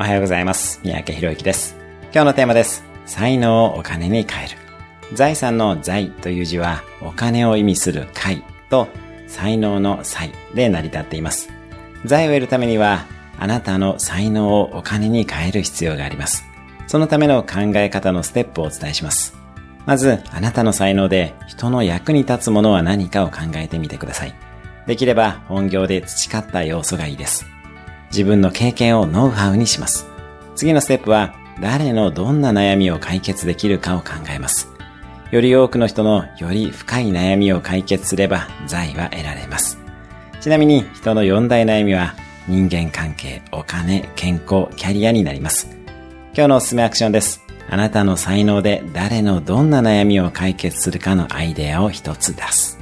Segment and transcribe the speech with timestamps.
[0.00, 0.80] おはようございます。
[0.82, 1.76] 三宅博之です。
[2.04, 2.84] 今日のテーマです。
[3.04, 4.56] 才能をお金に変える。
[5.12, 8.88] 財産の財という字はお金を意味する財と
[9.26, 11.50] 才能の才で成り立っています。
[12.06, 13.04] 財を得るためには
[13.38, 16.46] あなたの才能をお金に変える必要があります。
[16.86, 19.36] そのための考え方のステップをお伝えします。
[19.84, 24.34] まず、あなたの才能で人の役に立つものは何かを考えてみてください。
[24.86, 27.49] できれば本業で培った要素がいいです。
[28.10, 30.06] 自分の経験をノウハウにします。
[30.54, 34.70] 次のステップは、誰のどんな悩みを解決できるかを考えます。
[35.30, 39.78] より多くの人のより深い悩みを解決すれば財は得られます。
[40.40, 42.14] ちなみに人の四大悩みは
[42.48, 45.68] 人間関係、お金、健康、キャリアになります。
[46.34, 47.42] 今日のおすすめアクションです。
[47.68, 52.79] あなたの才能で誰のどんな悩みを解決するかのアイデアを一つ出す。